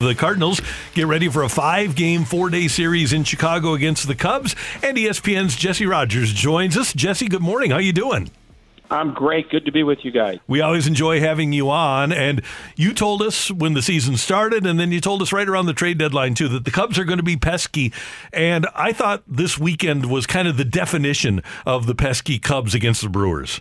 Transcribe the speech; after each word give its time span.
The 0.00 0.14
Cardinals 0.14 0.60
get 0.94 1.08
ready 1.08 1.28
for 1.28 1.42
a 1.42 1.48
five 1.48 1.96
game, 1.96 2.24
four 2.24 2.50
day 2.50 2.68
series 2.68 3.12
in 3.12 3.24
Chicago 3.24 3.74
against 3.74 4.06
the 4.06 4.14
Cubs. 4.14 4.54
And 4.80 4.96
ESPN's 4.96 5.56
Jesse 5.56 5.86
Rogers 5.86 6.32
joins 6.32 6.76
us. 6.76 6.92
Jesse, 6.92 7.26
good 7.26 7.42
morning. 7.42 7.72
How 7.72 7.78
you 7.78 7.92
doing? 7.92 8.30
I'm 8.92 9.12
great. 9.12 9.50
Good 9.50 9.64
to 9.64 9.72
be 9.72 9.82
with 9.82 10.04
you 10.04 10.12
guys. 10.12 10.38
We 10.46 10.60
always 10.60 10.86
enjoy 10.86 11.18
having 11.18 11.52
you 11.52 11.68
on. 11.68 12.12
And 12.12 12.42
you 12.76 12.94
told 12.94 13.22
us 13.22 13.50
when 13.50 13.74
the 13.74 13.82
season 13.82 14.16
started, 14.16 14.64
and 14.66 14.78
then 14.78 14.92
you 14.92 15.00
told 15.00 15.20
us 15.20 15.32
right 15.32 15.48
around 15.48 15.66
the 15.66 15.72
trade 15.72 15.98
deadline, 15.98 16.34
too, 16.34 16.46
that 16.46 16.64
the 16.64 16.70
Cubs 16.70 16.96
are 16.96 17.04
going 17.04 17.18
to 17.18 17.24
be 17.24 17.36
pesky. 17.36 17.92
And 18.32 18.68
I 18.76 18.92
thought 18.92 19.24
this 19.26 19.58
weekend 19.58 20.08
was 20.08 20.28
kind 20.28 20.46
of 20.46 20.56
the 20.56 20.64
definition 20.64 21.42
of 21.66 21.86
the 21.86 21.96
pesky 21.96 22.38
Cubs 22.38 22.72
against 22.72 23.02
the 23.02 23.08
Brewers. 23.08 23.60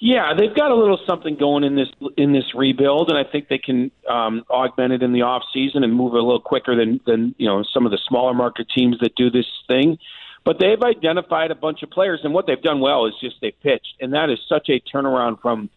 Yeah, 0.00 0.32
they've 0.38 0.54
got 0.54 0.70
a 0.70 0.76
little 0.76 0.98
something 1.06 1.36
going 1.36 1.64
in 1.64 1.74
this 1.74 1.88
in 2.16 2.32
this 2.32 2.54
rebuild, 2.54 3.10
and 3.10 3.18
I 3.18 3.28
think 3.28 3.48
they 3.48 3.58
can 3.58 3.90
um, 4.08 4.44
augment 4.48 4.92
it 4.92 5.02
in 5.02 5.12
the 5.12 5.22
off 5.22 5.42
season 5.52 5.82
and 5.82 5.92
move 5.92 6.12
a 6.12 6.16
little 6.16 6.40
quicker 6.40 6.76
than 6.76 7.00
than 7.04 7.34
you 7.36 7.48
know 7.48 7.64
some 7.74 7.84
of 7.84 7.90
the 7.90 7.98
smaller 8.06 8.32
market 8.32 8.68
teams 8.72 8.98
that 9.00 9.16
do 9.16 9.28
this 9.28 9.46
thing. 9.66 9.98
But 10.44 10.60
they've 10.60 10.80
identified 10.80 11.50
a 11.50 11.56
bunch 11.56 11.82
of 11.82 11.90
players, 11.90 12.20
and 12.22 12.32
what 12.32 12.46
they've 12.46 12.62
done 12.62 12.78
well 12.78 13.06
is 13.06 13.14
just 13.20 13.36
they 13.40 13.50
pitched, 13.50 13.96
and 14.00 14.12
that 14.14 14.30
is 14.30 14.38
such 14.48 14.68
a 14.68 14.80
turnaround 14.80 15.40
from 15.40 15.68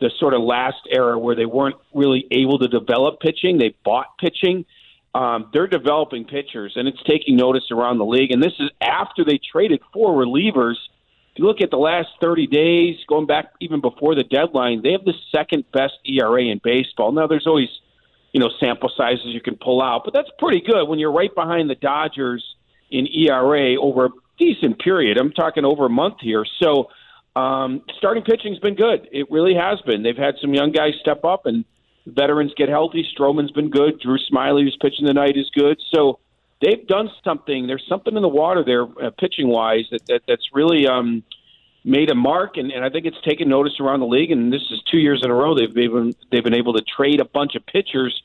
the 0.00 0.10
sort 0.18 0.34
of 0.34 0.42
last 0.42 0.88
era 0.90 1.16
where 1.16 1.36
they 1.36 1.46
weren't 1.46 1.76
really 1.94 2.26
able 2.32 2.58
to 2.58 2.68
develop 2.68 3.20
pitching. 3.20 3.58
They 3.58 3.74
bought 3.84 4.18
pitching. 4.18 4.64
Um, 5.14 5.50
they're 5.52 5.68
developing 5.68 6.24
pitchers, 6.24 6.72
and 6.74 6.88
it's 6.88 7.02
taking 7.04 7.36
notice 7.36 7.70
around 7.70 7.98
the 7.98 8.04
league. 8.04 8.32
And 8.32 8.42
this 8.42 8.52
is 8.58 8.70
after 8.80 9.24
they 9.24 9.38
traded 9.38 9.80
four 9.92 10.12
relievers 10.12 10.76
you 11.38 11.44
look 11.44 11.60
at 11.60 11.70
the 11.70 11.78
last 11.78 12.08
30 12.20 12.46
days, 12.48 12.96
going 13.08 13.26
back 13.26 13.52
even 13.60 13.80
before 13.80 14.14
the 14.14 14.24
deadline, 14.24 14.82
they 14.82 14.92
have 14.92 15.04
the 15.04 15.14
second 15.30 15.64
best 15.72 15.94
ERA 16.04 16.42
in 16.42 16.60
baseball. 16.62 17.12
Now, 17.12 17.26
there's 17.26 17.46
always, 17.46 17.68
you 18.32 18.40
know, 18.40 18.50
sample 18.58 18.90
sizes 18.96 19.26
you 19.26 19.40
can 19.40 19.56
pull 19.56 19.80
out, 19.80 20.02
but 20.04 20.12
that's 20.12 20.30
pretty 20.38 20.60
good 20.60 20.86
when 20.86 20.98
you're 20.98 21.12
right 21.12 21.34
behind 21.34 21.70
the 21.70 21.74
Dodgers 21.74 22.44
in 22.90 23.06
ERA 23.06 23.76
over 23.80 24.06
a 24.06 24.10
decent 24.38 24.80
period. 24.80 25.18
I'm 25.18 25.32
talking 25.32 25.64
over 25.64 25.86
a 25.86 25.90
month 25.90 26.16
here. 26.20 26.44
So, 26.60 26.88
um, 27.36 27.82
starting 27.98 28.24
pitching's 28.24 28.58
been 28.58 28.74
good. 28.74 29.08
It 29.12 29.30
really 29.30 29.54
has 29.54 29.80
been. 29.82 30.02
They've 30.02 30.16
had 30.16 30.34
some 30.40 30.54
young 30.54 30.72
guys 30.72 30.94
step 31.00 31.24
up 31.24 31.46
and 31.46 31.64
veterans 32.06 32.52
get 32.56 32.68
healthy. 32.68 33.06
Stroman's 33.16 33.52
been 33.52 33.70
good. 33.70 34.00
Drew 34.00 34.18
Smyly, 34.32 34.64
who's 34.64 34.76
pitching 34.80 35.06
tonight, 35.06 35.36
is 35.36 35.50
good. 35.54 35.80
So, 35.94 36.18
they've 36.60 36.86
done 36.86 37.10
something. 37.24 37.66
There's 37.66 37.84
something 37.88 38.14
in 38.16 38.22
the 38.22 38.28
water 38.28 38.64
there, 38.64 38.84
uh, 38.84 39.10
pitching 39.18 39.48
wise, 39.48 39.84
that, 39.90 40.06
that 40.06 40.22
that's 40.26 40.48
really 40.52 40.86
um, 40.86 41.22
made 41.84 42.10
a 42.10 42.14
mark, 42.14 42.56
and, 42.56 42.70
and 42.70 42.84
I 42.84 42.90
think 42.90 43.06
it's 43.06 43.20
taken 43.22 43.48
notice 43.48 43.74
around 43.80 44.00
the 44.00 44.06
league. 44.06 44.30
And 44.30 44.52
this 44.52 44.62
is 44.70 44.82
two 44.90 44.98
years 44.98 45.22
in 45.24 45.30
a 45.30 45.34
row 45.34 45.54
they've 45.54 45.72
been 45.72 46.14
they've 46.30 46.44
been 46.44 46.54
able 46.54 46.74
to 46.74 46.82
trade 46.82 47.20
a 47.20 47.24
bunch 47.24 47.54
of 47.54 47.64
pitchers 47.66 48.20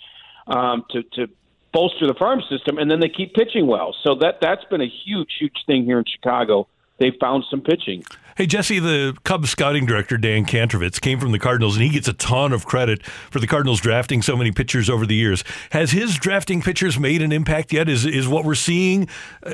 um, 0.47 0.85
to 0.91 1.03
to 1.13 1.27
bolster 1.71 2.07
the 2.07 2.13
farm 2.13 2.41
system, 2.49 2.77
and 2.77 2.89
then 2.89 2.99
they 2.99 3.09
keep 3.09 3.33
pitching 3.33 3.67
well. 3.67 3.95
So 4.03 4.15
that 4.15 4.39
that's 4.41 4.63
been 4.65 4.81
a 4.81 4.91
huge 5.05 5.31
huge 5.39 5.63
thing 5.65 5.85
here 5.85 5.99
in 5.99 6.05
Chicago. 6.05 6.67
They 6.99 7.11
found 7.19 7.43
some 7.49 7.61
pitching. 7.61 8.03
Hey, 8.35 8.47
Jesse, 8.47 8.79
the 8.79 9.15
Cubs 9.23 9.49
scouting 9.51 9.85
director, 9.85 10.17
Dan 10.17 10.45
Kantrovitz, 10.45 10.99
came 10.99 11.19
from 11.19 11.31
the 11.31 11.39
Cardinals, 11.39 11.75
and 11.75 11.83
he 11.83 11.91
gets 11.91 12.07
a 12.07 12.13
ton 12.13 12.51
of 12.51 12.65
credit 12.65 13.05
for 13.05 13.39
the 13.39 13.47
Cardinals 13.47 13.79
drafting 13.79 14.21
so 14.21 14.35
many 14.35 14.51
pitchers 14.51 14.89
over 14.89 15.05
the 15.05 15.15
years. 15.15 15.43
Has 15.71 15.91
his 15.91 16.15
drafting 16.15 16.61
pitchers 16.61 16.97
made 16.97 17.21
an 17.21 17.31
impact 17.31 17.73
yet? 17.73 17.89
Is, 17.89 18.05
is 18.05 18.27
what 18.27 18.43
we're 18.43 18.55
seeing 18.55 19.07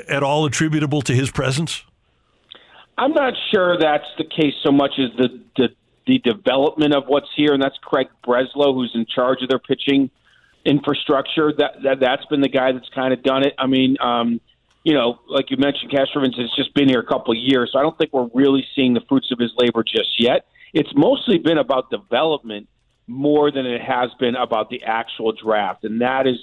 at 0.08 0.24
all 0.24 0.46
attributable 0.46 1.02
to 1.04 1.14
his 1.14 1.30
presence? 1.30 1.84
I'm 2.98 3.14
not 3.14 3.34
sure 3.54 3.78
that's 3.78 4.08
the 4.18 4.26
case 4.26 4.54
so 4.64 4.72
much 4.72 4.92
as 4.98 5.10
the, 5.18 5.42
the, 5.58 5.70
the 6.06 6.20
development 6.20 6.94
of 6.94 7.06
what's 7.08 7.30
here, 7.36 7.54
and 7.54 7.62
that's 7.62 7.78
Craig 7.82 8.08
Breslow, 8.26 8.74
who's 8.74 8.92
in 8.94 9.06
charge 9.06 9.42
of 9.42 9.50
their 9.50 9.60
pitching 9.60 10.10
infrastructure. 10.66 11.54
That, 11.58 11.84
that 11.84 12.00
that's 12.02 12.26
been 12.26 12.42
the 12.42 12.50
guy 12.50 12.72
that's 12.74 12.90
kind 12.94 13.14
of 13.14 13.24
done 13.24 13.46
it. 13.46 13.54
I 13.58 13.68
mean, 13.68 13.98
um, 14.02 14.42
you 14.84 14.94
know, 14.94 15.20
like 15.28 15.52
you 15.52 15.58
mentioned, 15.58 15.92
Kantrovitz 15.92 16.40
has 16.40 16.52
just 16.56 16.74
been 16.74 16.88
here 16.88 17.00
a 17.00 17.06
couple 17.06 17.34
of 17.34 17.38
years, 17.38 17.72
so 17.74 17.80
I 17.80 17.82
don't 17.82 17.98
think 17.98 18.14
we're 18.14 18.30
really 18.34 18.66
seeing 18.76 18.94
the 18.94 19.02
fruits 19.10 19.32
of 19.32 19.40
his 19.40 19.52
labor 19.58 19.84
just 19.84 20.20
yet. 20.20 20.46
It's 20.74 20.90
mostly 20.96 21.38
been 21.38 21.58
about 21.58 21.90
development 21.90 22.68
more 23.08 23.52
than 23.52 23.66
it 23.66 23.82
has 23.82 24.10
been 24.20 24.36
about 24.36 24.70
the 24.70 24.84
actual 24.84 25.34
draft, 25.34 25.84
and 25.84 26.02
that 26.02 26.28
is 26.28 26.38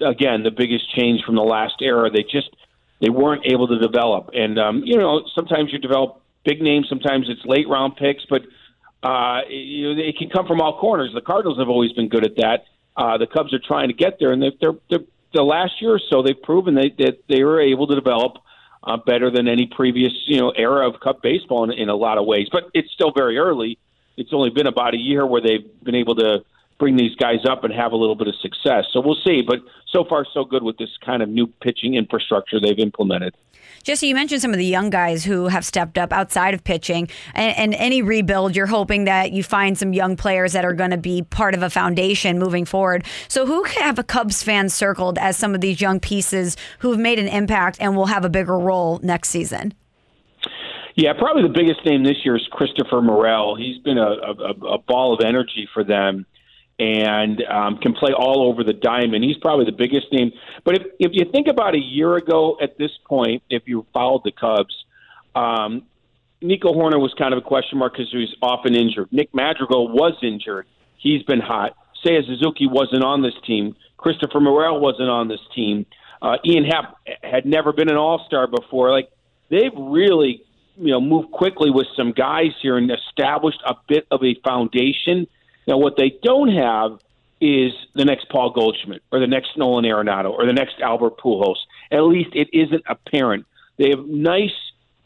again 0.00 0.42
the 0.42 0.50
biggest 0.50 0.94
change 0.94 1.22
from 1.24 1.36
the 1.36 1.42
last 1.42 1.74
era. 1.80 2.10
They 2.10 2.22
just 2.22 2.50
they 3.00 3.10
weren't 3.10 3.46
able 3.46 3.68
to 3.68 3.78
develop, 3.78 4.30
and 4.34 4.58
um, 4.58 4.82
you 4.84 4.98
know 4.98 5.22
sometimes 5.34 5.72
you 5.72 5.78
develop 5.78 6.22
big 6.44 6.60
names, 6.60 6.86
sometimes 6.88 7.26
it's 7.28 7.44
late 7.44 7.68
round 7.68 7.96
picks, 7.96 8.24
but 8.28 8.42
uh, 9.02 9.42
you 9.48 9.94
know, 9.94 10.02
it 10.02 10.16
can 10.18 10.28
come 10.28 10.46
from 10.46 10.60
all 10.60 10.78
corners. 10.78 11.10
The 11.14 11.20
Cardinals 11.20 11.58
have 11.58 11.68
always 11.68 11.92
been 11.92 12.08
good 12.08 12.24
at 12.24 12.36
that. 12.36 12.64
Uh, 12.96 13.16
the 13.16 13.26
Cubs 13.26 13.54
are 13.54 13.60
trying 13.64 13.88
to 13.88 13.94
get 13.94 14.18
there, 14.18 14.32
and 14.32 14.42
they're, 14.42 14.52
they're, 14.60 14.74
they're 14.90 15.06
the 15.32 15.42
last 15.42 15.80
year 15.80 15.94
or 15.94 16.00
so 16.10 16.22
they've 16.22 16.40
proven 16.40 16.74
they, 16.74 16.94
that 16.98 17.22
they 17.28 17.44
were 17.44 17.60
able 17.60 17.86
to 17.86 17.94
develop 17.94 18.38
uh, 18.82 18.96
better 18.96 19.30
than 19.30 19.48
any 19.48 19.66
previous 19.66 20.12
you 20.26 20.40
know 20.40 20.50
era 20.50 20.88
of 20.88 21.00
Cub 21.00 21.20
baseball 21.22 21.64
in, 21.64 21.72
in 21.72 21.88
a 21.88 21.94
lot 21.94 22.18
of 22.18 22.26
ways. 22.26 22.48
But 22.50 22.70
it's 22.74 22.90
still 22.92 23.12
very 23.12 23.38
early. 23.38 23.78
It's 24.16 24.32
only 24.32 24.50
been 24.50 24.66
about 24.66 24.94
a 24.94 24.98
year 24.98 25.26
where 25.26 25.40
they've 25.40 25.66
been 25.82 25.94
able 25.94 26.16
to 26.16 26.44
bring 26.78 26.96
these 26.96 27.14
guys 27.16 27.44
up 27.48 27.64
and 27.64 27.74
have 27.74 27.92
a 27.92 27.96
little 27.96 28.14
bit 28.14 28.28
of 28.28 28.34
success. 28.36 28.84
So 28.92 29.00
we'll 29.00 29.18
see. 29.26 29.42
But 29.46 29.58
so 29.90 30.04
far, 30.04 30.24
so 30.32 30.44
good 30.44 30.62
with 30.62 30.78
this 30.78 30.90
kind 31.04 31.22
of 31.22 31.28
new 31.28 31.46
pitching 31.46 31.94
infrastructure 31.94 32.60
they've 32.60 32.78
implemented. 32.78 33.34
Jesse, 33.84 34.08
you 34.08 34.14
mentioned 34.14 34.42
some 34.42 34.52
of 34.52 34.58
the 34.58 34.66
young 34.66 34.90
guys 34.90 35.24
who 35.24 35.46
have 35.48 35.64
stepped 35.64 35.98
up 35.98 36.12
outside 36.12 36.52
of 36.52 36.64
pitching. 36.64 37.08
And, 37.34 37.56
and 37.56 37.74
any 37.74 38.02
rebuild, 38.02 38.56
you're 38.56 38.66
hoping 38.66 39.04
that 39.04 39.32
you 39.32 39.42
find 39.42 39.78
some 39.78 39.92
young 39.92 40.16
players 40.16 40.52
that 40.52 40.64
are 40.64 40.72
going 40.72 40.90
to 40.90 40.98
be 40.98 41.22
part 41.22 41.54
of 41.54 41.62
a 41.62 41.70
foundation 41.70 42.38
moving 42.38 42.64
forward. 42.64 43.04
So, 43.28 43.46
who 43.46 43.64
have 43.64 43.98
a 43.98 44.04
Cubs 44.04 44.42
fan 44.42 44.68
circled 44.68 45.18
as 45.18 45.36
some 45.36 45.54
of 45.54 45.60
these 45.60 45.80
young 45.80 46.00
pieces 46.00 46.56
who 46.80 46.90
have 46.90 47.00
made 47.00 47.18
an 47.18 47.28
impact 47.28 47.78
and 47.80 47.96
will 47.96 48.06
have 48.06 48.24
a 48.24 48.28
bigger 48.28 48.58
role 48.58 49.00
next 49.02 49.28
season? 49.30 49.74
Yeah, 50.96 51.12
probably 51.16 51.42
the 51.42 51.48
biggest 51.48 51.86
name 51.86 52.02
this 52.02 52.16
year 52.24 52.36
is 52.36 52.46
Christopher 52.50 53.00
Morel. 53.00 53.54
He's 53.54 53.78
been 53.78 53.98
a, 53.98 54.10
a, 54.10 54.74
a 54.74 54.78
ball 54.78 55.14
of 55.14 55.24
energy 55.24 55.68
for 55.72 55.84
them 55.84 56.26
and 56.78 57.42
um, 57.44 57.78
can 57.78 57.92
play 57.92 58.12
all 58.12 58.48
over 58.48 58.62
the 58.62 58.72
diamond. 58.72 59.24
He's 59.24 59.36
probably 59.38 59.64
the 59.64 59.72
biggest 59.76 60.12
name. 60.12 60.30
But 60.64 60.76
if, 60.76 60.82
if 61.00 61.10
you 61.12 61.30
think 61.32 61.48
about 61.48 61.74
a 61.74 61.80
year 61.80 62.16
ago 62.16 62.56
at 62.62 62.78
this 62.78 62.92
point, 63.06 63.42
if 63.50 63.64
you 63.66 63.84
followed 63.92 64.22
the 64.24 64.32
Cubs, 64.32 64.74
um, 65.34 65.82
Nico 66.40 66.72
Hoerner 66.72 67.00
was 67.00 67.12
kind 67.18 67.34
of 67.34 67.38
a 67.38 67.42
question 67.42 67.78
mark 67.78 67.94
because 67.94 68.10
he 68.12 68.18
was 68.18 68.34
often 68.40 68.76
injured. 68.76 69.08
Nick 69.10 69.34
Madrigal 69.34 69.88
was 69.88 70.14
injured. 70.22 70.66
He's 70.96 71.22
been 71.24 71.40
hot. 71.40 71.76
Seiya 72.04 72.24
Suzuki 72.26 72.68
wasn't 72.68 73.02
on 73.02 73.22
this 73.22 73.34
team. 73.44 73.74
Christopher 73.96 74.40
Morel 74.40 74.78
wasn't 74.78 75.08
on 75.08 75.26
this 75.26 75.40
team. 75.54 75.84
Uh, 76.22 76.36
Ian 76.44 76.64
Happ 76.64 76.96
had 77.22 77.44
never 77.44 77.72
been 77.72 77.90
an 77.90 77.96
All 77.96 78.24
Star 78.26 78.46
before. 78.46 78.92
Like 78.92 79.10
they've 79.50 79.72
really, 79.76 80.42
you 80.76 80.92
know, 80.92 81.00
moved 81.00 81.32
quickly 81.32 81.70
with 81.70 81.88
some 81.96 82.12
guys 82.12 82.52
here 82.62 82.76
and 82.76 82.88
established 82.90 83.60
a 83.66 83.74
bit 83.88 84.06
of 84.12 84.22
a 84.22 84.36
foundation 84.44 85.26
now, 85.68 85.76
what 85.76 85.96
they 85.98 86.18
don't 86.22 86.48
have 86.48 86.98
is 87.42 87.72
the 87.94 88.06
next 88.06 88.30
Paul 88.30 88.50
Goldschmidt 88.50 89.02
or 89.12 89.20
the 89.20 89.26
next 89.26 89.50
Nolan 89.58 89.84
Arenado 89.84 90.30
or 90.30 90.46
the 90.46 90.54
next 90.54 90.80
Albert 90.80 91.18
Pujols. 91.18 91.58
At 91.92 92.00
least 92.00 92.30
it 92.32 92.48
isn't 92.54 92.82
apparent. 92.88 93.44
They 93.76 93.90
have 93.90 94.06
nice 94.06 94.56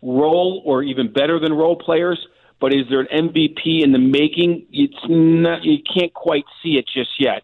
role 0.01 0.63
or 0.65 0.85
even 0.85 1.13
better 1.13 1.41
than 1.41 1.53
role 1.53 1.77
players, 1.77 2.25
but 2.61 2.73
is 2.73 2.87
there 2.89 3.01
an 3.01 3.09
MVP 3.11 3.83
in 3.83 3.91
the 3.91 3.99
making? 3.99 4.67
It's 4.73 4.97
not. 5.09 5.65
You 5.65 5.79
can't 5.83 6.15
quite 6.15 6.45
see 6.63 6.79
it 6.79 6.87
just 6.87 7.11
yet. 7.19 7.43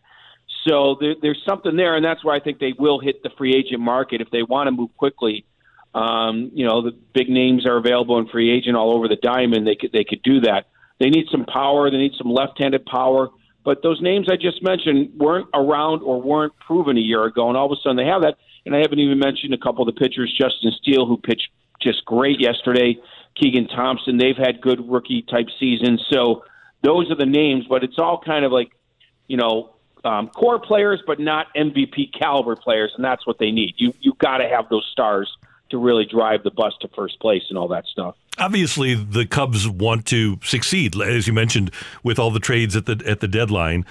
So 0.66 0.96
there, 1.00 1.14
there's 1.20 1.42
something 1.46 1.76
there, 1.76 1.96
and 1.96 2.04
that's 2.04 2.24
where 2.24 2.36
I 2.36 2.40
think 2.40 2.60
they 2.60 2.72
will 2.78 3.00
hit 3.00 3.24
the 3.24 3.30
free 3.36 3.54
agent 3.54 3.80
market 3.80 4.20
if 4.20 4.30
they 4.30 4.44
want 4.44 4.68
to 4.68 4.70
move 4.70 4.96
quickly. 4.96 5.44
Um, 5.92 6.52
you 6.54 6.66
know, 6.66 6.82
the 6.82 6.92
big 6.92 7.28
names 7.28 7.66
are 7.66 7.76
available 7.76 8.18
in 8.18 8.28
free 8.28 8.56
agent 8.56 8.76
all 8.76 8.94
over 8.94 9.08
the 9.08 9.16
diamond. 9.16 9.66
They 9.66 9.74
could 9.74 9.90
they 9.90 10.04
could 10.04 10.22
do 10.22 10.40
that. 10.42 10.66
They 10.98 11.10
need 11.10 11.26
some 11.30 11.44
power. 11.44 11.90
They 11.90 11.96
need 11.96 12.14
some 12.18 12.30
left-handed 12.30 12.84
power. 12.86 13.28
But 13.64 13.82
those 13.82 14.00
names 14.00 14.28
I 14.30 14.36
just 14.36 14.62
mentioned 14.62 15.12
weren't 15.16 15.48
around 15.54 16.02
or 16.02 16.20
weren't 16.22 16.54
proven 16.58 16.96
a 16.96 17.00
year 17.00 17.24
ago, 17.24 17.48
and 17.48 17.56
all 17.56 17.66
of 17.66 17.72
a 17.72 17.80
sudden 17.82 17.96
they 17.96 18.06
have 18.06 18.22
that. 18.22 18.36
And 18.64 18.74
I 18.74 18.80
haven't 18.80 18.98
even 18.98 19.18
mentioned 19.18 19.54
a 19.54 19.58
couple 19.58 19.86
of 19.86 19.94
the 19.94 19.98
pitchers, 19.98 20.32
Justin 20.36 20.72
Steele, 20.80 21.06
who 21.06 21.16
pitched 21.16 21.48
just 21.80 22.04
great 22.04 22.40
yesterday, 22.40 22.98
Keegan 23.36 23.68
Thompson. 23.68 24.18
They've 24.18 24.36
had 24.36 24.60
good 24.60 24.90
rookie 24.90 25.22
type 25.22 25.46
seasons. 25.58 26.04
So 26.10 26.44
those 26.82 27.10
are 27.10 27.14
the 27.14 27.26
names, 27.26 27.66
but 27.68 27.84
it's 27.84 27.98
all 27.98 28.20
kind 28.24 28.44
of 28.44 28.52
like, 28.52 28.70
you 29.26 29.36
know, 29.36 29.74
um, 30.04 30.28
core 30.28 30.58
players, 30.58 31.02
but 31.06 31.18
not 31.20 31.46
MVP 31.56 32.18
caliber 32.18 32.56
players, 32.56 32.92
and 32.96 33.04
that's 33.04 33.26
what 33.26 33.38
they 33.38 33.50
need. 33.50 33.74
You 33.76 33.92
you 34.00 34.14
got 34.18 34.38
to 34.38 34.48
have 34.48 34.68
those 34.68 34.86
stars 34.92 35.30
to 35.70 35.78
really 35.78 36.06
drive 36.06 36.42
the 36.42 36.50
bus 36.50 36.72
to 36.80 36.88
first 36.88 37.20
place 37.20 37.42
and 37.48 37.58
all 37.58 37.68
that 37.68 37.84
stuff. 37.86 38.16
Obviously, 38.38 38.94
the 38.94 39.26
Cubs 39.26 39.68
want 39.68 40.06
to 40.06 40.38
succeed, 40.44 41.00
as 41.00 41.26
you 41.26 41.32
mentioned, 41.32 41.70
with 42.02 42.18
all 42.18 42.30
the 42.30 42.40
trades 42.40 42.76
at 42.76 42.86
the 42.86 43.02
at 43.06 43.20
the 43.20 43.28
deadline. 43.28 43.84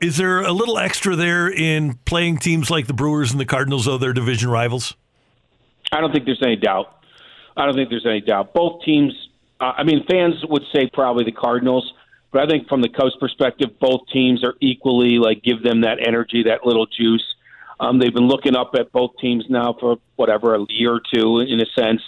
Is 0.00 0.16
there 0.16 0.40
a 0.40 0.52
little 0.52 0.78
extra 0.78 1.16
there 1.16 1.48
in 1.48 1.94
playing 2.04 2.38
teams 2.38 2.70
like 2.70 2.86
the 2.86 2.92
Brewers 2.92 3.30
and 3.30 3.40
the 3.40 3.46
Cardinals, 3.46 3.86
though 3.86 3.96
they're 3.96 4.12
division 4.12 4.50
rivals? 4.50 4.94
I 5.92 6.00
don't 6.00 6.12
think 6.12 6.24
there's 6.24 6.42
any 6.42 6.56
doubt. 6.56 6.86
I 7.56 7.64
don't 7.64 7.74
think 7.74 7.90
there's 7.90 8.06
any 8.06 8.20
doubt. 8.20 8.52
Both 8.54 8.82
teams. 8.84 9.12
Uh, 9.60 9.72
I 9.76 9.84
mean, 9.84 10.04
fans 10.10 10.34
would 10.48 10.64
say 10.74 10.90
probably 10.92 11.24
the 11.24 11.32
Cardinals, 11.32 11.92
but 12.32 12.42
I 12.42 12.46
think 12.46 12.68
from 12.68 12.82
the 12.82 12.88
Cubs' 12.88 13.16
perspective, 13.20 13.78
both 13.80 14.00
teams 14.12 14.42
are 14.44 14.54
equally 14.60 15.18
like 15.18 15.42
give 15.42 15.62
them 15.62 15.82
that 15.82 16.04
energy, 16.04 16.42
that 16.44 16.66
little 16.66 16.86
juice. 16.86 17.24
Um, 17.80 17.98
they've 17.98 18.14
been 18.14 18.28
looking 18.28 18.56
up 18.56 18.72
at 18.78 18.92
both 18.92 19.12
teams 19.20 19.44
now 19.48 19.76
for 19.78 19.96
whatever 20.16 20.54
a 20.54 20.64
year 20.68 20.94
or 20.94 21.00
two, 21.12 21.40
in 21.40 21.60
a 21.60 21.66
sense. 21.78 22.02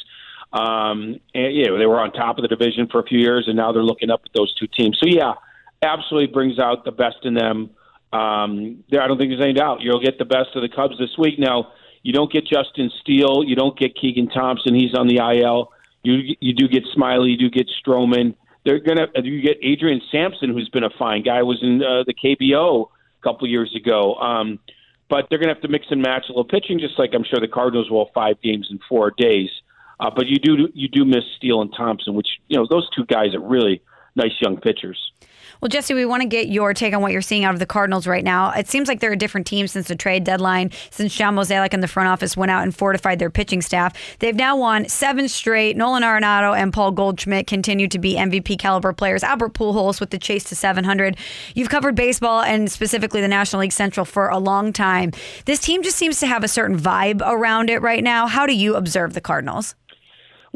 Um, 0.52 1.20
and 1.34 1.54
you 1.54 1.66
know, 1.66 1.78
they 1.78 1.86
were 1.86 2.00
on 2.00 2.12
top 2.12 2.38
of 2.38 2.42
the 2.42 2.48
division 2.48 2.88
for 2.90 3.00
a 3.00 3.04
few 3.04 3.18
years, 3.18 3.44
and 3.46 3.56
now 3.56 3.72
they're 3.72 3.82
looking 3.82 4.10
up 4.10 4.22
at 4.24 4.32
those 4.34 4.54
two 4.54 4.66
teams. 4.66 4.98
So 5.02 5.08
yeah, 5.08 5.34
absolutely 5.82 6.32
brings 6.32 6.58
out 6.58 6.84
the 6.84 6.92
best 6.92 7.24
in 7.24 7.34
them. 7.34 7.70
Um, 8.12 8.84
there, 8.90 9.02
I 9.02 9.08
don't 9.08 9.18
think 9.18 9.30
there's 9.30 9.42
any 9.42 9.52
doubt 9.52 9.80
you'll 9.80 10.02
get 10.02 10.18
the 10.18 10.24
best 10.24 10.50
of 10.54 10.62
the 10.62 10.68
Cubs 10.68 10.98
this 10.98 11.18
week. 11.18 11.38
Now, 11.38 11.72
you 12.02 12.12
don't 12.12 12.32
get 12.32 12.46
Justin 12.46 12.90
Steele, 13.00 13.42
you 13.44 13.56
don't 13.56 13.76
get 13.76 13.96
Keegan 13.96 14.28
Thompson. 14.28 14.74
He's 14.74 14.94
on 14.94 15.08
the 15.08 15.16
IL. 15.16 15.72
You 16.02 16.36
you 16.40 16.54
do 16.54 16.68
get 16.68 16.84
Smyly, 16.96 17.32
you 17.32 17.36
do 17.36 17.50
get 17.50 17.68
Stroman. 17.84 18.34
They're 18.64 18.78
gonna 18.78 19.08
you 19.22 19.42
get 19.42 19.58
Adrian 19.62 20.00
Sampson, 20.12 20.50
who's 20.50 20.68
been 20.68 20.84
a 20.84 20.90
fine 20.90 21.22
guy, 21.22 21.42
was 21.42 21.58
in 21.62 21.82
uh, 21.82 22.04
the 22.06 22.14
KBO 22.14 22.88
a 22.88 23.22
couple 23.22 23.48
years 23.48 23.74
ago. 23.74 24.14
Um, 24.14 24.60
but 25.08 25.26
they're 25.28 25.38
going 25.38 25.48
to 25.48 25.54
have 25.54 25.62
to 25.62 25.68
mix 25.68 25.86
and 25.90 26.02
match 26.02 26.24
a 26.28 26.32
little 26.32 26.44
pitching, 26.44 26.78
just 26.78 26.98
like 26.98 27.10
I'm 27.14 27.24
sure 27.24 27.40
the 27.40 27.48
Cardinals 27.48 27.90
will 27.90 28.10
five 28.14 28.40
games 28.42 28.68
in 28.70 28.80
four 28.88 29.12
days. 29.16 29.50
Uh, 29.98 30.10
but 30.14 30.26
you 30.26 30.38
do 30.38 30.68
you 30.74 30.88
do 30.88 31.04
miss 31.04 31.24
Steele 31.36 31.62
and 31.62 31.72
Thompson, 31.74 32.14
which 32.14 32.28
you 32.48 32.58
know 32.58 32.66
those 32.68 32.88
two 32.90 33.04
guys 33.06 33.34
are 33.34 33.40
really 33.40 33.80
nice 34.16 34.32
young 34.40 34.56
pitchers. 34.56 35.12
Well, 35.60 35.68
Jesse, 35.68 35.94
we 35.94 36.04
want 36.04 36.22
to 36.22 36.28
get 36.28 36.48
your 36.48 36.74
take 36.74 36.94
on 36.94 37.00
what 37.00 37.12
you're 37.12 37.22
seeing 37.22 37.44
out 37.44 37.54
of 37.54 37.60
the 37.60 37.66
Cardinals 37.66 38.06
right 38.06 38.24
now. 38.24 38.50
It 38.50 38.68
seems 38.68 38.88
like 38.88 39.00
they're 39.00 39.12
a 39.12 39.16
different 39.16 39.46
team 39.46 39.66
since 39.66 39.88
the 39.88 39.96
trade 39.96 40.24
deadline, 40.24 40.70
since 40.90 41.14
John 41.14 41.34
Mozeliak 41.34 41.72
in 41.72 41.80
the 41.80 41.88
front 41.88 42.08
office 42.08 42.36
went 42.36 42.50
out 42.50 42.62
and 42.62 42.74
fortified 42.74 43.18
their 43.18 43.30
pitching 43.30 43.62
staff. 43.62 43.94
They've 44.18 44.36
now 44.36 44.56
won 44.56 44.88
seven 44.88 45.28
straight. 45.28 45.76
Nolan 45.76 46.02
Arenado 46.02 46.56
and 46.56 46.72
Paul 46.72 46.92
Goldschmidt 46.92 47.46
continue 47.46 47.88
to 47.88 47.98
be 47.98 48.14
MVP 48.14 48.58
caliber 48.58 48.92
players. 48.92 49.22
Albert 49.22 49.54
Pujols 49.54 49.98
with 49.98 50.10
the 50.10 50.18
chase 50.18 50.44
to 50.44 50.56
700. 50.56 51.16
You've 51.54 51.70
covered 51.70 51.94
baseball 51.94 52.42
and 52.42 52.70
specifically 52.70 53.20
the 53.20 53.28
National 53.28 53.60
League 53.60 53.72
Central 53.72 54.04
for 54.04 54.28
a 54.28 54.38
long 54.38 54.72
time. 54.72 55.12
This 55.46 55.60
team 55.60 55.82
just 55.82 55.96
seems 55.96 56.20
to 56.20 56.26
have 56.26 56.44
a 56.44 56.48
certain 56.48 56.78
vibe 56.78 57.22
around 57.24 57.70
it 57.70 57.80
right 57.80 58.04
now. 58.04 58.26
How 58.26 58.46
do 58.46 58.54
you 58.54 58.76
observe 58.76 59.14
the 59.14 59.20
Cardinals? 59.20 59.74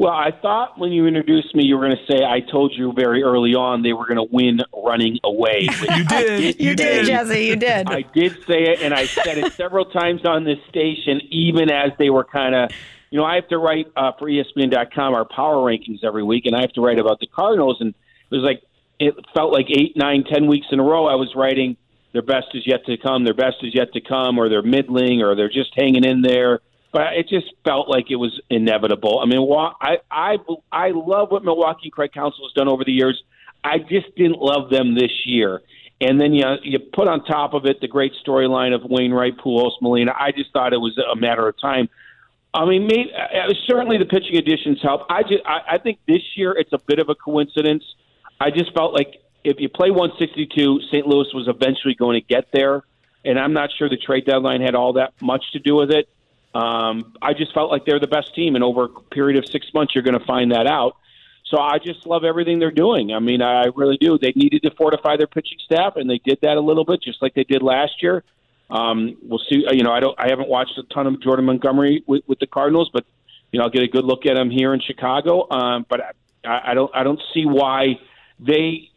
Well, 0.01 0.13
I 0.13 0.31
thought 0.31 0.79
when 0.79 0.91
you 0.91 1.05
introduced 1.05 1.53
me, 1.53 1.63
you 1.63 1.77
were 1.77 1.85
going 1.85 1.95
to 1.95 2.11
say 2.11 2.23
I 2.23 2.39
told 2.39 2.73
you 2.75 2.91
very 2.91 3.21
early 3.21 3.53
on 3.53 3.83
they 3.83 3.93
were 3.93 4.07
going 4.07 4.17
to 4.17 4.27
win 4.33 4.59
running 4.75 5.19
away. 5.23 5.67
you 5.95 6.05
did. 6.05 6.59
You, 6.59 6.75
did, 6.75 7.05
Jesse. 7.05 7.45
You 7.45 7.55
did. 7.55 7.87
I 7.87 8.01
did 8.01 8.31
say 8.47 8.63
it, 8.63 8.81
and 8.81 8.95
I 8.95 9.05
said 9.05 9.37
it 9.37 9.53
several 9.53 9.85
times 9.85 10.25
on 10.25 10.43
this 10.43 10.57
station, 10.69 11.21
even 11.29 11.69
as 11.69 11.91
they 11.99 12.09
were 12.09 12.23
kind 12.23 12.55
of. 12.55 12.71
You 13.11 13.19
know, 13.19 13.25
I 13.25 13.35
have 13.35 13.47
to 13.49 13.59
write 13.59 13.91
uh, 13.95 14.13
for 14.17 14.27
ESPN.com 14.27 15.13
our 15.13 15.25
power 15.25 15.57
rankings 15.57 16.03
every 16.03 16.23
week, 16.23 16.47
and 16.47 16.55
I 16.55 16.61
have 16.61 16.73
to 16.73 16.81
write 16.81 16.97
about 16.97 17.19
the 17.19 17.27
Cardinals. 17.27 17.77
And 17.79 17.89
it 17.89 18.35
was 18.35 18.41
like 18.41 18.63
it 18.99 19.13
felt 19.35 19.53
like 19.53 19.67
eight, 19.69 19.95
nine, 19.95 20.23
ten 20.23 20.47
weeks 20.47 20.65
in 20.71 20.79
a 20.79 20.83
row. 20.83 21.05
I 21.05 21.15
was 21.15 21.31
writing 21.35 21.77
their 22.11 22.23
best 22.23 22.47
is 22.55 22.63
yet 22.65 22.87
to 22.87 22.97
come, 22.97 23.23
their 23.23 23.35
best 23.35 23.57
is 23.61 23.75
yet 23.75 23.93
to 23.93 24.01
come, 24.01 24.39
or 24.39 24.49
they're 24.49 24.63
middling, 24.63 25.21
or 25.21 25.35
they're 25.35 25.47
just 25.47 25.73
hanging 25.75 26.03
in 26.03 26.23
there 26.23 26.59
but 26.91 27.13
it 27.13 27.29
just 27.29 27.47
felt 27.63 27.89
like 27.89 28.11
it 28.11 28.17
was 28.17 28.39
inevitable. 28.49 29.19
I 29.19 29.25
mean, 29.25 29.47
I 29.81 29.97
I 30.09 30.37
I 30.71 30.91
love 30.91 31.31
what 31.31 31.43
Milwaukee 31.43 31.89
Craig 31.89 32.11
Counsell 32.13 32.45
has 32.45 32.53
done 32.53 32.67
over 32.67 32.83
the 32.83 32.91
years. 32.91 33.21
I 33.63 33.77
just 33.77 34.15
didn't 34.15 34.39
love 34.39 34.69
them 34.69 34.95
this 34.95 35.11
year. 35.25 35.61
And 36.01 36.19
then 36.19 36.33
you 36.33 36.45
you 36.63 36.79
put 36.79 37.07
on 37.07 37.23
top 37.23 37.53
of 37.53 37.65
it 37.65 37.79
the 37.79 37.87
great 37.87 38.13
storyline 38.25 38.73
of 38.73 38.81
Wainwright, 38.83 39.37
Pujols, 39.37 39.73
Molina. 39.81 40.13
I 40.17 40.31
just 40.31 40.51
thought 40.51 40.73
it 40.73 40.77
was 40.77 40.97
a 40.97 41.15
matter 41.15 41.47
of 41.47 41.55
time. 41.61 41.89
I 42.53 42.65
mean, 42.65 42.85
maybe, 42.85 43.11
uh, 43.13 43.53
certainly 43.65 43.97
the 43.97 44.05
pitching 44.05 44.35
additions 44.35 44.79
help. 44.81 45.03
I 45.09 45.21
just 45.21 45.43
I, 45.45 45.75
I 45.75 45.77
think 45.77 45.99
this 46.07 46.23
year 46.35 46.53
it's 46.53 46.73
a 46.73 46.79
bit 46.79 46.99
of 46.99 47.07
a 47.09 47.15
coincidence. 47.15 47.83
I 48.39 48.49
just 48.49 48.73
felt 48.73 48.93
like 48.93 49.21
if 49.43 49.59
you 49.59 49.69
play 49.69 49.91
162, 49.91 50.81
St. 50.91 51.07
Louis 51.07 51.27
was 51.33 51.47
eventually 51.47 51.95
going 51.95 52.19
to 52.19 52.27
get 52.27 52.47
there, 52.51 52.83
and 53.23 53.39
I'm 53.39 53.53
not 53.53 53.69
sure 53.77 53.87
the 53.87 53.97
trade 53.97 54.25
deadline 54.25 54.61
had 54.61 54.75
all 54.75 54.93
that 54.93 55.13
much 55.21 55.43
to 55.53 55.59
do 55.59 55.75
with 55.75 55.91
it. 55.91 56.09
Um, 56.53 57.13
I 57.21 57.33
just 57.33 57.53
felt 57.53 57.71
like 57.71 57.85
they're 57.85 57.99
the 57.99 58.07
best 58.07 58.35
team, 58.35 58.55
and 58.55 58.63
over 58.63 58.85
a 58.85 58.89
period 58.89 59.37
of 59.37 59.49
six 59.49 59.67
months, 59.73 59.95
you're 59.95 60.03
going 60.03 60.19
to 60.19 60.25
find 60.25 60.51
that 60.51 60.67
out. 60.67 60.97
So 61.45 61.59
I 61.59 61.79
just 61.79 62.05
love 62.05 62.23
everything 62.23 62.59
they're 62.59 62.71
doing. 62.71 63.13
I 63.13 63.19
mean, 63.19 63.41
I 63.41 63.65
really 63.75 63.97
do. 63.97 64.17
They 64.17 64.31
needed 64.35 64.63
to 64.63 64.71
fortify 64.71 65.17
their 65.17 65.27
pitching 65.27 65.57
staff, 65.65 65.95
and 65.95 66.09
they 66.09 66.19
did 66.23 66.39
that 66.41 66.57
a 66.57 66.61
little 66.61 66.85
bit, 66.85 67.01
just 67.01 67.21
like 67.21 67.33
they 67.33 67.43
did 67.43 67.61
last 67.61 68.01
year. 68.01 68.23
Um, 68.69 69.17
we'll 69.21 69.41
see. 69.49 69.65
You 69.69 69.83
know, 69.83 69.91
I 69.91 69.99
don't. 69.99 70.17
I 70.17 70.29
haven't 70.29 70.47
watched 70.47 70.77
a 70.77 70.83
ton 70.83 71.07
of 71.07 71.21
Jordan 71.21 71.45
Montgomery 71.45 72.03
with, 72.07 72.23
with 72.27 72.39
the 72.39 72.47
Cardinals, 72.47 72.89
but 72.93 73.05
you 73.51 73.59
know, 73.59 73.65
I'll 73.65 73.71
get 73.71 73.83
a 73.83 73.87
good 73.87 74.05
look 74.05 74.25
at 74.25 74.37
him 74.37 74.49
here 74.49 74.73
in 74.73 74.79
Chicago. 74.79 75.47
Um, 75.51 75.85
but 75.89 76.15
I, 76.45 76.71
I 76.71 76.73
don't. 76.73 76.91
I 76.95 77.03
don't 77.03 77.21
see 77.33 77.45
why 77.45 77.99
they 78.39 78.89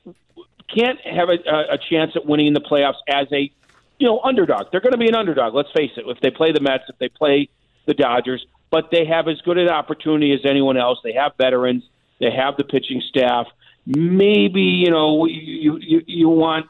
can't 0.73 1.01
have 1.01 1.29
a, 1.29 1.75
a 1.75 1.79
chance 1.91 2.13
at 2.15 2.25
winning 2.25 2.47
in 2.47 2.55
the 2.55 2.61
playoffs 2.61 2.95
as 3.09 3.27
a 3.33 3.51
you 3.99 4.07
know, 4.07 4.21
underdog. 4.21 4.67
They're 4.71 4.81
going 4.81 4.93
to 4.93 4.99
be 4.99 5.09
an 5.09 5.15
underdog. 5.15 5.55
Let's 5.55 5.71
face 5.73 5.91
it. 5.97 6.05
If 6.07 6.21
they 6.21 6.31
play 6.31 6.53
the 6.53 6.61
Mets, 6.61 6.85
if 6.89 6.99
they 6.99 7.09
play 7.09 7.49
the 7.87 7.95
Dodgers, 7.95 8.45
but 8.71 8.91
they 8.91 9.05
have 9.05 9.29
as 9.29 9.41
good 9.43 9.59
an 9.59 9.69
opportunity 9.69 10.33
as 10.33 10.41
anyone 10.45 10.77
else. 10.77 10.99
They 11.05 11.13
have 11.13 11.33
veterans. 11.39 11.85
They 12.19 12.31
have 12.31 12.57
the 12.57 12.65
pitching 12.65 13.03
staff. 13.09 13.47
Maybe 13.87 14.63
you 14.63 14.91
know 14.91 15.27
you 15.27 15.79
you, 15.81 16.03
you 16.07 16.29
want 16.29 16.67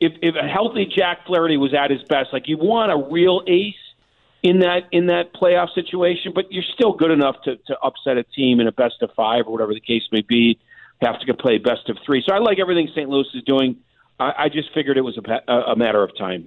if 0.00 0.12
if 0.22 0.34
a 0.34 0.46
healthy 0.46 0.86
Jack 0.86 1.26
Flaherty 1.26 1.56
was 1.56 1.74
at 1.74 1.90
his 1.90 2.02
best, 2.04 2.32
like 2.32 2.48
you 2.48 2.56
want 2.56 2.92
a 2.92 3.12
real 3.12 3.42
ace 3.46 3.74
in 4.42 4.60
that 4.60 4.84
in 4.92 5.06
that 5.06 5.34
playoff 5.34 5.74
situation, 5.74 6.32
but 6.34 6.50
you're 6.52 6.64
still 6.74 6.92
good 6.92 7.10
enough 7.10 7.36
to 7.44 7.56
to 7.56 7.78
upset 7.80 8.16
a 8.16 8.22
team 8.22 8.60
in 8.60 8.66
a 8.66 8.72
best 8.72 9.02
of 9.02 9.10
five 9.14 9.46
or 9.46 9.52
whatever 9.52 9.74
the 9.74 9.80
case 9.80 10.02
may 10.10 10.22
be. 10.22 10.58
Have 11.00 11.18
to 11.18 11.34
play 11.34 11.58
best 11.58 11.88
of 11.88 11.98
three. 12.06 12.22
So 12.26 12.32
I 12.32 12.38
like 12.38 12.60
everything 12.60 12.88
St. 12.94 13.08
Louis 13.08 13.26
is 13.34 13.42
doing. 13.42 13.76
I, 14.20 14.44
I 14.44 14.48
just 14.48 14.72
figured 14.72 14.96
it 14.96 15.00
was 15.00 15.18
a, 15.18 15.52
a 15.72 15.74
matter 15.74 16.00
of 16.02 16.16
time. 16.16 16.46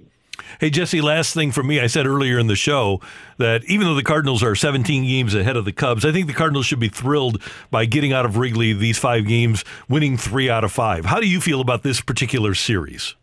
Hey, 0.60 0.70
Jesse, 0.70 1.00
last 1.00 1.34
thing 1.34 1.52
for 1.52 1.62
me. 1.62 1.80
I 1.80 1.86
said 1.86 2.06
earlier 2.06 2.38
in 2.38 2.46
the 2.46 2.56
show 2.56 3.00
that 3.38 3.64
even 3.64 3.86
though 3.86 3.94
the 3.94 4.02
Cardinals 4.02 4.42
are 4.42 4.54
17 4.54 5.04
games 5.04 5.34
ahead 5.34 5.56
of 5.56 5.64
the 5.64 5.72
Cubs, 5.72 6.04
I 6.04 6.12
think 6.12 6.26
the 6.26 6.32
Cardinals 6.32 6.66
should 6.66 6.80
be 6.80 6.88
thrilled 6.88 7.42
by 7.70 7.84
getting 7.84 8.12
out 8.12 8.24
of 8.24 8.36
Wrigley 8.36 8.72
these 8.72 8.98
five 8.98 9.26
games, 9.26 9.64
winning 9.88 10.16
three 10.16 10.48
out 10.48 10.64
of 10.64 10.72
five. 10.72 11.04
How 11.04 11.20
do 11.20 11.28
you 11.28 11.40
feel 11.40 11.60
about 11.60 11.82
this 11.82 12.00
particular 12.00 12.54
series? 12.54 13.14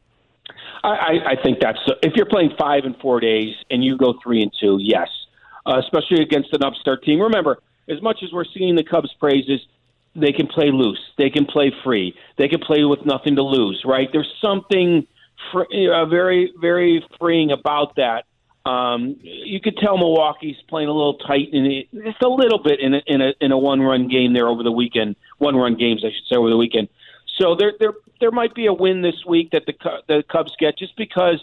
I, 0.83 1.19
I 1.25 1.35
think 1.41 1.59
that's 1.61 1.79
if 2.01 2.13
you're 2.15 2.25
playing 2.25 2.51
five 2.59 2.83
in 2.83 2.93
four 2.95 3.21
days 3.21 3.55
and 3.69 3.83
you 3.83 3.97
go 3.97 4.15
three 4.21 4.41
and 4.41 4.51
two, 4.59 4.77
yes, 4.81 5.07
uh, 5.65 5.79
especially 5.79 6.21
against 6.21 6.53
an 6.53 6.61
upstart 6.63 7.03
team. 7.03 7.21
Remember, 7.21 7.57
as 7.87 8.01
much 8.01 8.19
as 8.21 8.33
we're 8.33 8.45
seeing 8.53 8.75
the 8.75 8.83
Cubs' 8.83 9.13
praises, 9.17 9.61
they 10.15 10.33
can 10.33 10.47
play 10.47 10.71
loose, 10.71 10.99
they 11.17 11.29
can 11.29 11.45
play 11.45 11.71
free, 11.83 12.13
they 12.37 12.49
can 12.49 12.59
play 12.59 12.83
with 12.83 13.05
nothing 13.05 13.37
to 13.37 13.43
lose. 13.43 13.81
Right? 13.85 14.09
There's 14.11 14.31
something 14.41 15.07
fr- 15.51 15.91
uh, 15.91 16.05
very 16.05 16.53
very 16.59 17.05
freeing 17.19 17.51
about 17.51 17.95
that. 17.95 18.25
Um, 18.65 19.17
you 19.21 19.59
could 19.59 19.75
tell 19.77 19.97
Milwaukee's 19.97 20.55
playing 20.69 20.87
a 20.87 20.93
little 20.93 21.15
tight 21.15 21.49
in 21.51 21.83
just 21.91 22.21
a 22.21 22.29
little 22.29 22.63
bit 22.63 22.79
in 22.79 22.93
a, 22.93 23.01
in 23.05 23.21
a 23.21 23.33
in 23.41 23.51
a 23.51 23.57
one 23.57 23.81
run 23.81 24.07
game 24.07 24.33
there 24.33 24.47
over 24.47 24.63
the 24.63 24.71
weekend. 24.71 25.15
One 25.37 25.55
run 25.55 25.75
games, 25.75 26.03
I 26.05 26.09
should 26.09 26.27
say, 26.29 26.37
over 26.37 26.49
the 26.49 26.57
weekend. 26.57 26.87
So 27.39 27.55
there 27.55 27.73
there 27.79 27.93
there 28.21 28.31
might 28.31 28.55
be 28.55 28.67
a 28.67 28.73
win 28.73 29.01
this 29.01 29.25
week 29.27 29.51
that 29.51 29.65
the 29.65 29.73
the 30.07 30.23
Cubs 30.31 30.53
get 30.59 30.77
just 30.77 30.95
because 30.95 31.41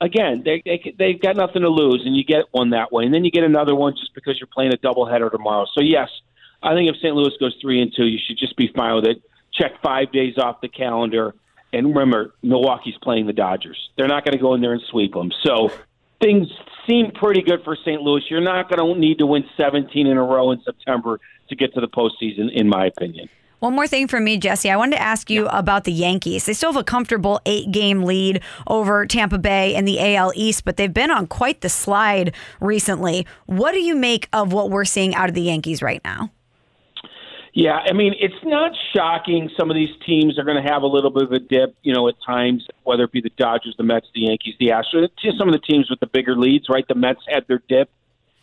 again 0.00 0.42
they 0.44 0.62
they 0.64 0.94
they've 0.96 1.20
got 1.20 1.36
nothing 1.36 1.62
to 1.62 1.68
lose 1.68 2.02
and 2.04 2.16
you 2.16 2.24
get 2.24 2.44
one 2.52 2.70
that 2.70 2.92
way 2.92 3.04
and 3.04 3.12
then 3.12 3.24
you 3.24 3.32
get 3.32 3.42
another 3.42 3.74
one 3.74 3.94
just 3.96 4.14
because 4.14 4.38
you're 4.38 4.48
playing 4.52 4.72
a 4.72 4.76
doubleheader 4.76 5.30
tomorrow. 5.30 5.66
So 5.74 5.82
yes, 5.82 6.08
I 6.62 6.74
think 6.74 6.88
if 6.88 6.96
St. 6.96 7.14
Louis 7.14 7.32
goes 7.40 7.56
three 7.60 7.80
and 7.82 7.92
two, 7.94 8.04
you 8.04 8.18
should 8.24 8.38
just 8.38 8.56
be 8.56 8.70
fine 8.76 8.94
with 8.94 9.06
it. 9.06 9.22
Check 9.52 9.82
five 9.82 10.12
days 10.12 10.38
off 10.38 10.60
the 10.60 10.68
calendar 10.68 11.34
and 11.72 11.88
remember, 11.88 12.34
Milwaukee's 12.42 12.96
playing 13.02 13.26
the 13.26 13.32
Dodgers. 13.32 13.90
They're 13.96 14.08
not 14.08 14.24
going 14.24 14.32
to 14.32 14.40
go 14.40 14.54
in 14.54 14.60
there 14.60 14.72
and 14.72 14.82
sweep 14.90 15.12
them. 15.12 15.30
So 15.42 15.70
things 16.20 16.48
seem 16.88 17.12
pretty 17.12 17.42
good 17.42 17.62
for 17.64 17.76
St. 17.76 18.00
Louis. 18.02 18.22
You're 18.28 18.40
not 18.40 18.68
going 18.68 18.94
to 18.94 19.00
need 19.00 19.18
to 19.18 19.26
win 19.26 19.44
17 19.56 20.06
in 20.06 20.16
a 20.16 20.22
row 20.22 20.50
in 20.50 20.60
September 20.62 21.20
to 21.48 21.56
get 21.56 21.74
to 21.74 21.80
the 21.80 21.88
postseason, 21.88 22.50
in 22.52 22.68
my 22.68 22.86
opinion. 22.86 23.28
One 23.60 23.74
more 23.74 23.86
thing 23.86 24.08
for 24.08 24.18
me, 24.20 24.38
Jesse. 24.38 24.70
I 24.70 24.76
wanted 24.76 24.96
to 24.96 25.02
ask 25.02 25.28
you 25.28 25.44
yeah. 25.44 25.58
about 25.58 25.84
the 25.84 25.92
Yankees. 25.92 26.46
They 26.46 26.54
still 26.54 26.72
have 26.72 26.80
a 26.80 26.84
comfortable 26.84 27.40
eight 27.44 27.70
game 27.70 28.04
lead 28.04 28.42
over 28.66 29.04
Tampa 29.04 29.38
Bay 29.38 29.74
in 29.74 29.84
the 29.84 30.00
AL 30.16 30.32
East, 30.34 30.64
but 30.64 30.78
they've 30.78 30.92
been 30.92 31.10
on 31.10 31.26
quite 31.26 31.60
the 31.60 31.68
slide 31.68 32.34
recently. 32.60 33.26
What 33.44 33.72
do 33.72 33.80
you 33.80 33.94
make 33.94 34.28
of 34.32 34.54
what 34.54 34.70
we're 34.70 34.86
seeing 34.86 35.14
out 35.14 35.28
of 35.28 35.34
the 35.34 35.42
Yankees 35.42 35.82
right 35.82 36.00
now? 36.02 36.30
Yeah, 37.52 37.78
I 37.84 37.92
mean, 37.92 38.14
it's 38.18 38.42
not 38.44 38.72
shocking. 38.94 39.50
Some 39.58 39.70
of 39.70 39.74
these 39.74 39.90
teams 40.06 40.38
are 40.38 40.44
going 40.44 40.62
to 40.62 40.70
have 40.70 40.82
a 40.82 40.86
little 40.86 41.10
bit 41.10 41.24
of 41.24 41.32
a 41.32 41.40
dip, 41.40 41.74
you 41.82 41.92
know, 41.92 42.08
at 42.08 42.14
times, 42.24 42.64
whether 42.84 43.04
it 43.04 43.12
be 43.12 43.20
the 43.20 43.30
Dodgers, 43.30 43.74
the 43.76 43.82
Mets, 43.82 44.06
the 44.14 44.22
Yankees, 44.22 44.54
the 44.60 44.68
Astros. 44.68 45.08
Just 45.22 45.38
some 45.38 45.48
of 45.48 45.54
the 45.54 45.60
teams 45.60 45.90
with 45.90 45.98
the 45.98 46.06
bigger 46.06 46.36
leads, 46.36 46.68
right? 46.68 46.86
The 46.86 46.94
Mets 46.94 47.20
had 47.28 47.46
their 47.48 47.60
dip, 47.68 47.90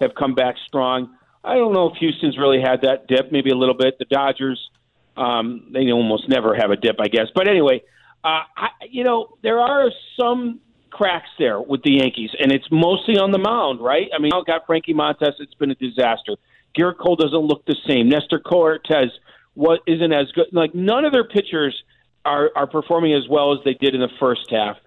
have 0.02 0.14
come 0.16 0.36
back 0.36 0.56
strong. 0.66 1.16
I 1.44 1.56
don't 1.56 1.74
know 1.74 1.90
if 1.90 1.98
Houston's 1.98 2.38
really 2.38 2.62
had 2.62 2.82
that 2.82 3.08
dip, 3.08 3.32
maybe 3.32 3.50
a 3.50 3.56
little 3.56 3.76
bit. 3.76 3.98
The 3.98 4.06
Dodgers, 4.06 4.70
um, 5.16 5.70
they 5.72 5.90
almost 5.92 6.28
never 6.28 6.54
have 6.56 6.72
a 6.72 6.76
dip, 6.76 6.98
I 7.00 7.08
guess. 7.08 7.28
But 7.34 7.48
anyway, 7.48 7.84
uh, 8.26 8.44
I, 8.58 8.68
you 8.90 9.06
know, 9.06 9.38
there 9.42 9.60
are 9.60 9.90
some 10.20 10.60
cracks 10.90 11.30
there 11.40 11.62
with 11.62 11.84
the 11.84 11.94
Yankees, 11.94 12.32
and 12.40 12.52
it's 12.52 12.68
mostly 12.72 13.18
on 13.18 13.32
the 13.32 13.38
mound, 13.38 13.80
right? 13.80 14.10
I 14.14 14.20
mean, 14.20 14.32
I 14.34 14.42
got 14.46 14.66
Frankie 14.66 14.94
Montas; 14.94 15.34
it's 15.40 15.54
been 15.54 15.72
a 15.72 15.76
disaster. 15.76 16.36
Gerrit 16.78 16.98
Cole 16.98 17.16
doesn't 17.16 17.38
look 17.38 17.66
the 17.66 17.76
same. 17.88 18.10
Nestor 18.10 18.40
Cortes 18.40 19.12
what 19.58 19.80
isn't 19.88 20.14
as 20.14 20.32
good. 20.34 20.46
Like 20.52 20.76
none 20.76 21.04
of 21.04 21.12
their 21.12 21.24
pitchers 21.24 21.76
are 22.24 22.52
are 22.56 22.68
performing 22.68 23.14
as 23.14 23.28
well 23.28 23.54
as 23.54 23.60
they 23.66 23.74
did 23.74 23.96
in 23.96 24.02
the 24.02 24.12
first 24.20 24.52
half. 24.52 24.78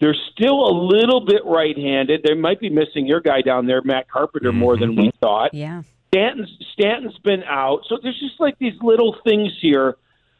They're 0.00 0.16
still 0.32 0.66
a 0.66 0.72
little 0.72 1.20
bit 1.20 1.42
right-handed. 1.44 2.22
They 2.24 2.34
might 2.34 2.58
be 2.58 2.70
missing 2.70 3.06
your 3.06 3.20
guy 3.20 3.42
down 3.42 3.66
there, 3.66 3.82
Matt 3.82 4.08
Carpenter, 4.08 4.50
more 4.50 4.78
than 4.78 4.96
we 4.96 5.08
mm-hmm. 5.08 5.18
thought. 5.18 5.52
Yeah. 5.52 5.82
Stanton's 6.08 6.48
Stanton's 6.72 7.18
been 7.18 7.42
out, 7.44 7.80
so 7.88 7.98
there's 8.02 8.18
just 8.18 8.40
like 8.40 8.58
these 8.58 8.74
little 8.82 9.16
things 9.24 9.52
here 9.60 9.96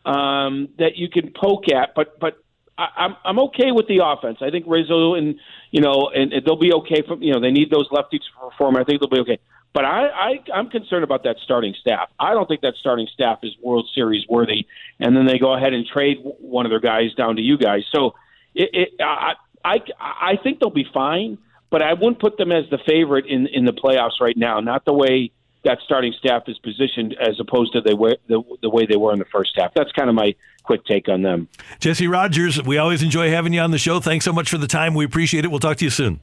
um, 0.06 0.68
that 0.78 0.96
you 0.96 1.08
can 1.08 1.32
poke 1.32 1.64
at. 1.72 1.94
But 1.94 2.18
but 2.20 2.42
I, 2.80 3.04
I'm 3.04 3.16
I'm 3.24 3.38
okay 3.48 3.72
with 3.72 3.86
the 3.88 4.00
offense. 4.04 4.38
I 4.40 4.50
think 4.50 4.64
Rizzo 4.66 5.14
and 5.14 5.38
you 5.70 5.80
know 5.80 6.10
and, 6.14 6.32
and 6.32 6.44
they'll 6.44 6.56
be 6.56 6.72
okay. 6.72 7.02
From 7.06 7.22
you 7.22 7.32
know 7.32 7.40
they 7.40 7.50
need 7.50 7.70
those 7.70 7.88
lefties 7.90 8.20
to 8.20 8.50
perform. 8.50 8.76
I 8.76 8.84
think 8.84 9.00
they'll 9.00 9.10
be 9.10 9.20
okay. 9.20 9.38
But 9.72 9.84
I, 9.84 10.08
I 10.08 10.30
I'm 10.54 10.68
concerned 10.68 11.04
about 11.04 11.24
that 11.24 11.36
starting 11.44 11.74
staff. 11.80 12.08
I 12.18 12.32
don't 12.32 12.46
think 12.46 12.62
that 12.62 12.74
starting 12.80 13.06
staff 13.12 13.40
is 13.42 13.52
World 13.62 13.88
Series 13.94 14.26
worthy. 14.28 14.66
And 14.98 15.16
then 15.16 15.26
they 15.26 15.38
go 15.38 15.54
ahead 15.54 15.72
and 15.72 15.86
trade 15.86 16.18
one 16.22 16.66
of 16.66 16.70
their 16.70 16.80
guys 16.80 17.14
down 17.14 17.36
to 17.36 17.42
you 17.42 17.56
guys. 17.56 17.84
So 17.92 18.14
it, 18.54 18.70
it 18.72 18.88
I 19.00 19.34
I 19.64 19.80
I 20.00 20.36
think 20.42 20.60
they'll 20.60 20.70
be 20.70 20.88
fine. 20.92 21.38
But 21.70 21.82
I 21.82 21.92
wouldn't 21.92 22.18
put 22.18 22.36
them 22.36 22.50
as 22.50 22.64
the 22.70 22.78
favorite 22.78 23.26
in 23.26 23.46
in 23.46 23.64
the 23.64 23.72
playoffs 23.72 24.20
right 24.20 24.36
now. 24.36 24.58
Not 24.60 24.84
the 24.84 24.94
way 24.94 25.30
that 25.64 25.78
starting 25.84 26.14
staff 26.18 26.44
is 26.46 26.58
positioned 26.58 27.14
as 27.20 27.38
opposed 27.38 27.72
to 27.72 27.80
the 27.80 27.94
way, 27.94 28.16
the, 28.28 28.42
the 28.62 28.70
way 28.70 28.86
they 28.86 28.96
were 28.96 29.12
in 29.12 29.18
the 29.18 29.24
first 29.26 29.52
half. 29.56 29.74
That's 29.74 29.92
kind 29.92 30.08
of 30.08 30.14
my 30.14 30.34
quick 30.62 30.84
take 30.84 31.08
on 31.08 31.22
them. 31.22 31.48
Jesse 31.80 32.06
Rogers, 32.06 32.62
we 32.62 32.78
always 32.78 33.02
enjoy 33.02 33.30
having 33.30 33.52
you 33.52 33.60
on 33.60 33.70
the 33.70 33.78
show. 33.78 34.00
Thanks 34.00 34.24
so 34.24 34.32
much 34.32 34.48
for 34.48 34.58
the 34.58 34.66
time. 34.66 34.94
We 34.94 35.04
appreciate 35.04 35.44
it. 35.44 35.48
We'll 35.48 35.60
talk 35.60 35.76
to 35.78 35.84
you 35.84 35.90
soon. 35.90 36.20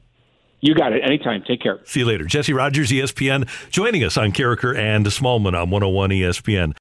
You 0.60 0.74
got 0.74 0.92
it. 0.92 1.04
Anytime. 1.04 1.44
Take 1.46 1.60
care. 1.60 1.80
See 1.84 2.00
you 2.00 2.06
later. 2.06 2.24
Jesse 2.24 2.52
Rogers, 2.52 2.90
ESPN, 2.90 3.48
joining 3.70 4.02
us 4.02 4.16
on 4.16 4.32
Karraker 4.32 4.76
and 4.76 5.06
Smallman 5.06 5.54
on 5.60 5.70
101 5.70 6.10
ESPN. 6.10 6.76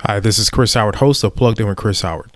Hi, 0.00 0.20
this 0.20 0.38
is 0.38 0.50
Chris 0.50 0.74
Howard, 0.74 0.96
host 0.96 1.24
of 1.24 1.34
Plugged 1.34 1.60
In 1.60 1.66
with 1.66 1.76
Chris 1.76 2.02
Howard. 2.02 2.35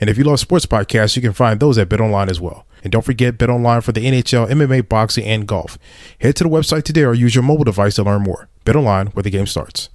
And 0.00 0.08
if 0.08 0.16
you 0.16 0.24
love 0.24 0.40
sports 0.40 0.66
podcasts, 0.66 1.16
you 1.16 1.22
can 1.22 1.32
find 1.32 1.58
those 1.58 1.78
at 1.78 1.88
BetOnline 1.88 2.30
as 2.30 2.40
well. 2.40 2.66
And 2.82 2.92
don't 2.92 3.04
forget 3.04 3.38
BetOnline 3.38 3.82
for 3.82 3.92
the 3.92 4.04
NHL, 4.06 4.48
MMA, 4.48 4.88
boxing, 4.88 5.24
and 5.24 5.46
golf. 5.46 5.78
Head 6.20 6.36
to 6.36 6.44
the 6.44 6.50
website 6.50 6.84
today 6.84 7.04
or 7.04 7.14
use 7.14 7.34
your 7.34 7.44
mobile 7.44 7.64
device 7.64 7.96
to 7.96 8.04
learn 8.04 8.22
more. 8.22 8.48
BetOnline, 8.64 9.14
where 9.14 9.22
the 9.22 9.30
game 9.30 9.46
starts. 9.46 9.88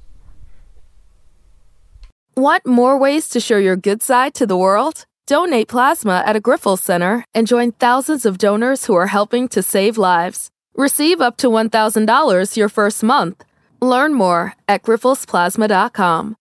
Want 2.36 2.66
more 2.66 2.98
ways 2.98 3.30
to 3.30 3.40
show 3.40 3.58
your 3.58 3.76
good 3.76 4.02
side 4.02 4.34
to 4.36 4.48
the 4.48 4.58
world? 4.58 5.06
Donate 5.28 5.68
plasma 5.68 6.24
at 6.26 6.36
a 6.36 6.42
Grifols 6.42 6.80
Center 6.80 7.24
and 7.34 7.48
join 7.48 7.72
thousands 7.72 8.26
of 8.26 8.38
donors 8.38 8.86
who 8.86 8.96
are 8.96 9.08
helping 9.08 9.48
to 9.50 9.64
save 9.64 9.98
lives. 9.98 10.50
Receive 10.76 11.22
up 11.22 11.38
to 11.38 11.48
$1,000 11.48 12.58
your 12.58 12.70
first 12.70 13.04
month. 13.04 13.46
Learn 13.80 14.14
more 14.14 14.56
at 14.68 14.84
grifolsplasma.com. 14.84 16.36